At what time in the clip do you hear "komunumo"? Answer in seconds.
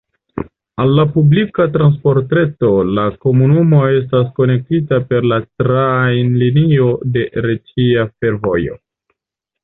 3.25-3.81